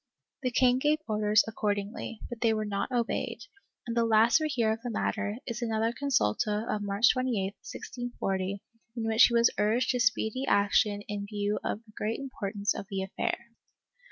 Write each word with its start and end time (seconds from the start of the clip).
The 0.41 0.49
king 0.49 0.79
gave 0.79 0.97
orders 1.07 1.43
accordingly, 1.47 2.21
but 2.27 2.41
they 2.41 2.55
were 2.55 2.65
not 2.65 2.91
obeyed, 2.91 3.41
and 3.85 3.95
the 3.95 4.03
last 4.03 4.39
we 4.39 4.47
hear 4.49 4.71
of 4.71 4.81
the 4.81 4.89
matter 4.89 5.37
is 5.45 5.61
another 5.61 5.93
consulta 5.93 6.65
of 6.67 6.81
March 6.81 7.11
28, 7.13 7.43
1640, 7.61 8.63
in 8.95 9.03
which 9.05 9.25
he 9.25 9.35
was 9.35 9.53
urged 9.59 9.91
to 9.91 9.99
speedy 9.99 10.43
action 10.47 11.03
in 11.07 11.27
view 11.27 11.59
of 11.63 11.83
the 11.85 11.91
great 11.95 12.19
impor 12.19 12.51
tance 12.51 12.73
of 12.73 12.87
the 12.89 13.03
affair. 13.03 13.51